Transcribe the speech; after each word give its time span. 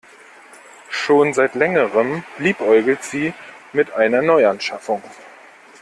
Schon 0.89 1.35
seit 1.35 1.53
längerem 1.53 2.23
liebäugelt 2.39 3.03
sie 3.03 3.35
mit 3.71 3.91
einer 3.93 4.23
Neuanschaffung. 4.23 5.03